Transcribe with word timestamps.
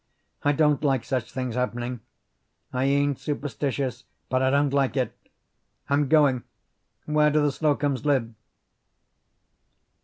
I 0.41 0.51
don't 0.51 0.83
like 0.83 1.03
such 1.03 1.31
things 1.31 1.53
happening. 1.53 1.99
I 2.73 2.85
ain't 2.85 3.19
superstitious, 3.19 4.05
but 4.29 4.41
I 4.41 4.49
don't 4.49 4.73
like 4.73 4.97
it. 4.97 5.15
I'm 5.91 6.07
going. 6.09 6.41
Where 7.05 7.29
do 7.29 7.39
the 7.43 7.51
Slocums 7.51 8.03
live?" 8.03 8.33